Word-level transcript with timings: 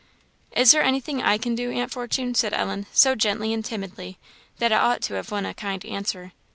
"Is 0.55 0.71
there 0.71 0.81
anything 0.81 1.21
I 1.21 1.37
can 1.37 1.53
do, 1.53 1.69
Aunt 1.71 1.91
Fortune?" 1.91 2.33
said 2.33 2.55
Ellen, 2.55 2.87
so 2.91 3.13
gently 3.13 3.53
and 3.53 3.63
timidly, 3.63 4.17
that 4.57 4.71
it 4.71 4.81
ought 4.81 5.03
to 5.03 5.13
have 5.13 5.29
won 5.29 5.45
a 5.45 5.53
kind 5.53 5.85
answer. 5.85 6.33